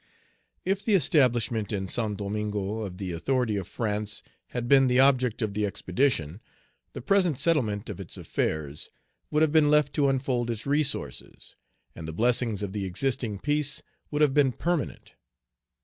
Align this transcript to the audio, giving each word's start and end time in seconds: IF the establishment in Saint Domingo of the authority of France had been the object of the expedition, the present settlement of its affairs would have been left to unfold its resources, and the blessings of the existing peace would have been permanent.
IF 0.65 0.83
the 0.83 0.95
establishment 0.95 1.71
in 1.71 1.87
Saint 1.87 2.17
Domingo 2.17 2.79
of 2.79 2.97
the 2.97 3.11
authority 3.11 3.55
of 3.55 3.67
France 3.67 4.23
had 4.47 4.67
been 4.67 4.87
the 4.87 4.99
object 4.99 5.43
of 5.43 5.53
the 5.53 5.63
expedition, 5.63 6.41
the 6.93 7.03
present 7.03 7.37
settlement 7.37 7.87
of 7.87 7.99
its 7.99 8.17
affairs 8.17 8.89
would 9.29 9.43
have 9.43 9.51
been 9.51 9.69
left 9.69 9.93
to 9.93 10.09
unfold 10.09 10.49
its 10.49 10.65
resources, 10.65 11.55
and 11.93 12.07
the 12.07 12.13
blessings 12.13 12.63
of 12.63 12.73
the 12.73 12.83
existing 12.85 13.37
peace 13.37 13.83
would 14.09 14.23
have 14.23 14.33
been 14.33 14.51
permanent. 14.51 15.13